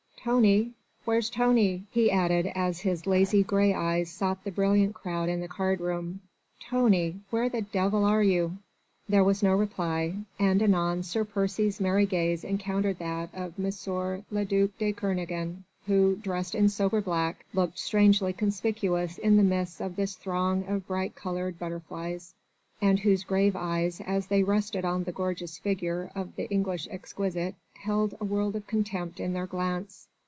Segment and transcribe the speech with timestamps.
[0.23, 0.71] Tony!
[1.03, 5.47] Where's Tony!" he added as his lazy grey eyes sought the brilliant crowd in the
[5.47, 6.21] card room.
[6.59, 8.59] "Tony, where the devil are you?"
[9.09, 13.71] There was no reply, and anon Sir Percy's merry gaze encountered that of M.
[14.29, 19.81] le duc de Kernogan who, dressed in sober black, looked strangely conspicuous in the midst
[19.81, 22.35] of this throng of bright coloured butterflies,
[22.79, 27.55] and whose grave eyes, as they rested on the gorgeous figure of the English exquisite,
[27.77, 30.07] held a world of contempt in their glance.